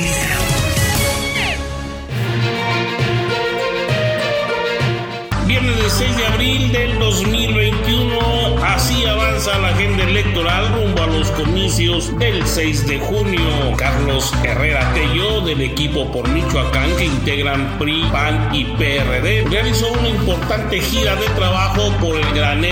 [5.46, 11.30] Viernes del 6 de abril del 2021, así avanza la agenda electoral rumbo a los
[11.32, 13.76] comicios del 6 de junio.
[13.76, 20.08] Carlos Herrera Tello, del equipo por Michoacán que integran PRI, PAN y PRD, realizó una
[20.08, 22.71] importante gira de trabajo por el granero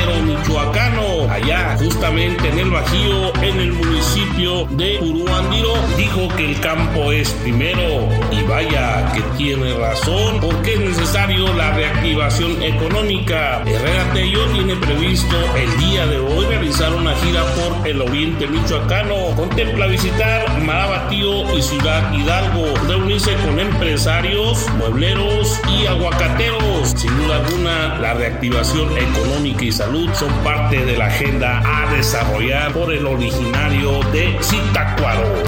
[1.42, 7.30] allá justamente en el Bajío, en el municipio de Uruandiro, dijo que el campo es
[7.42, 13.62] primero y vaya que tiene razón porque es necesario la reactivación económica.
[13.66, 19.34] Herrera Tello tiene previsto el día de hoy realizar una gira por el oriente michoacano.
[19.36, 26.90] Contempla visitar Marabatío y Ciudad Hidalgo, reunirse con empresarios, muebleros y aguacateros.
[26.96, 32.72] Sin duda alguna, la reactivación económica y salud son parte de la agenda a desarrollar
[32.72, 35.44] por el originario de Zitácuaro.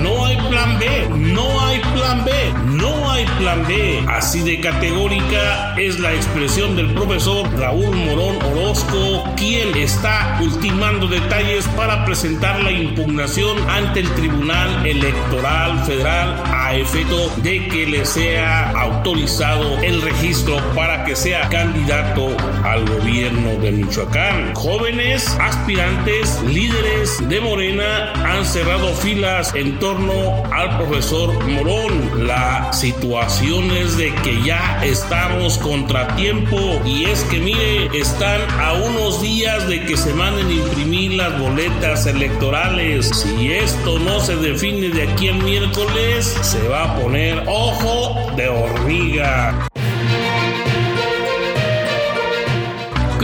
[0.00, 2.32] No hay plan B, no hay plan B,
[2.66, 4.04] no hay plan B.
[4.08, 11.66] Así de categórica es la expresión del profesor Raúl Morón Orozco, quien está ultimando detalles
[11.68, 16.42] para presentar la impugnación ante el Tribunal Electoral Federal
[16.74, 23.72] efecto de que le sea autorizado el registro para que sea candidato al gobierno de
[23.72, 24.54] Michoacán.
[24.54, 32.26] Jóvenes, aspirantes, líderes de Morena han cerrado filas en torno al profesor Morón.
[32.26, 39.22] La situación es de que ya estamos contratiempo y es que mire, están a unos
[39.22, 43.08] días de que se manden a imprimir las boletas electorales.
[43.08, 48.48] Si esto no se define de aquí al miércoles, se va a poner ojo de
[48.48, 49.68] hormiga.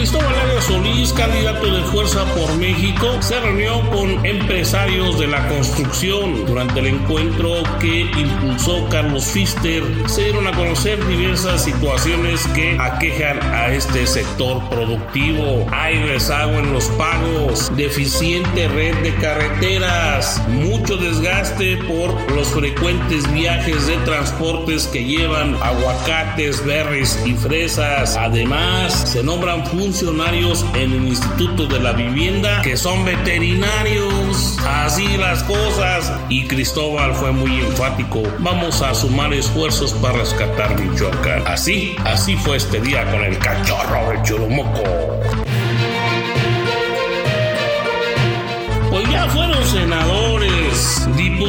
[0.03, 6.45] Cristóbal Arias Solís, candidato de Fuerza por México, se reunió con empresarios de la construcción.
[6.45, 13.41] Durante el encuentro que impulsó Carlos Fister, se dieron a conocer diversas situaciones que aquejan
[13.55, 15.69] a este sector productivo.
[15.71, 23.87] Hay rezago en los pagos, deficiente red de carreteras, mucho desgaste por los frecuentes viajes
[23.87, 28.17] de transportes que llevan aguacates, berries y fresas.
[28.17, 29.92] Además, se nombran funcionarios
[30.75, 34.57] en el Instituto de la Vivienda que son veterinarios.
[34.67, 36.13] Así las cosas.
[36.31, 38.23] Y Cristóbal fue muy enfático.
[38.39, 41.47] Vamos a sumar esfuerzos para rescatar Michoacán.
[41.47, 45.42] Así, así fue este día con el cachorro de Churumoco.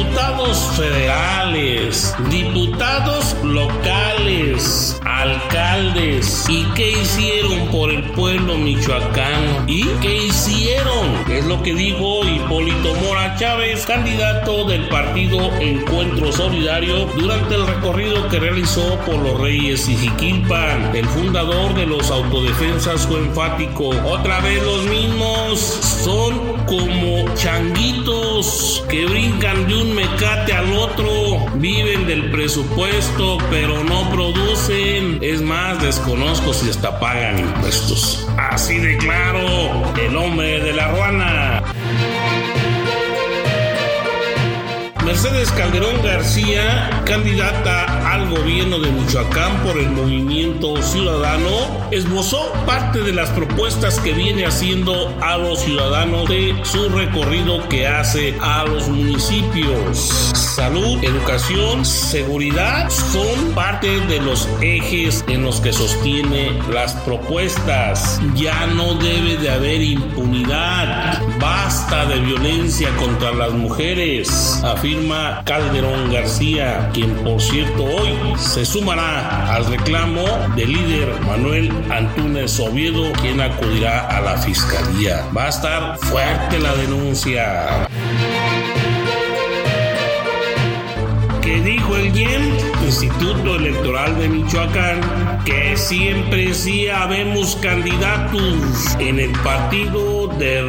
[0.04, 6.44] Diputados federales, diputados locales, alcaldes.
[6.48, 9.64] ¿Y qué hicieron por el pueblo michoacano?
[9.66, 11.30] ¿Y qué hicieron?
[11.30, 18.28] Es lo que dijo Hipólito Mora Chávez, candidato del partido Encuentro Solidario, durante el recorrido
[18.28, 20.94] que realizó por los Reyes y Jiquilpan.
[20.94, 23.88] El fundador de los autodefensas fue enfático.
[23.88, 25.60] Otra vez los mismos
[26.04, 34.10] son como changuitos que brincan de un mecate al otro, viven del presupuesto, pero no
[34.10, 35.18] producen.
[35.22, 38.26] Es más, desconozco si hasta pagan impuestos.
[38.36, 41.63] Así de claro, el hombre de la ruana.
[45.24, 53.14] Mercedes Calderón García, candidata al gobierno de Michoacán por el Movimiento Ciudadano, esbozó parte de
[53.14, 58.86] las propuestas que viene haciendo a los ciudadanos de su recorrido que hace a los
[58.88, 59.96] municipios.
[60.54, 68.20] Salud, educación, seguridad son parte de los ejes en los que sostiene las propuestas.
[68.36, 71.20] Ya no debe de haber impunidad.
[71.40, 75.13] Basta de violencia contra las mujeres, afirma
[75.44, 80.24] Calderón García, quien por cierto hoy se sumará al reclamo
[80.56, 85.26] del líder Manuel Antúnez Oviedo, quien acudirá a la fiscalía.
[85.36, 87.86] Va a estar fuerte la denuncia.
[91.42, 95.00] ¿Qué dijo el IEM, Instituto Electoral de Michoacán,
[95.44, 100.62] que siempre sí habemos candidatos en el partido de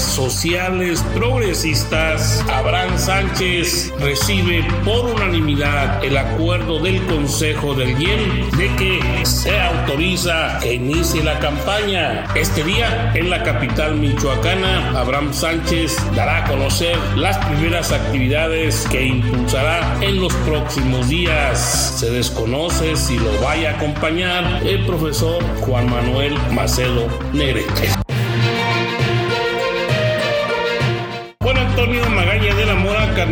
[0.00, 2.44] sociales progresistas.
[2.52, 10.58] Abraham Sánchez recibe por unanimidad el acuerdo del Consejo del IEM de que se autoriza
[10.60, 12.26] que inicie la campaña.
[12.34, 19.04] Este día en la capital michoacana, Abraham Sánchez dará a conocer las primeras actividades que
[19.04, 21.94] impulsará en los próximos días.
[21.98, 28.07] Se desconoce si lo vaya a acompañar el profesor Juan Manuel Macedo Negrete.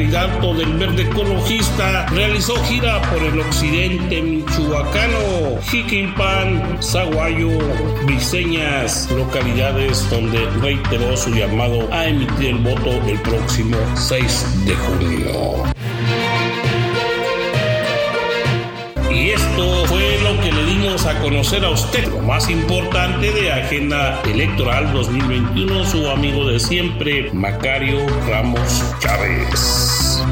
[0.07, 7.59] Candidato del Verde Ecologista, realizó gira por el occidente michoacano, Jiquilpan, Zaguayo,
[8.05, 15.96] Briseñas, localidades donde reiteró su llamado a emitir el voto el próximo 6 de junio.
[21.05, 27.31] A conocer a usted, lo más importante de Agenda Electoral 2021, su amigo de siempre,
[27.33, 30.25] Macario Ramos Chávez.